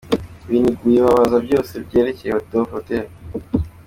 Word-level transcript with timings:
Biniguye 0.47 0.99
babaza 1.07 1.37
byose 1.45 1.73
byerekeye 1.85 2.35
Dove 2.49 2.71
Hotel. 2.75 3.05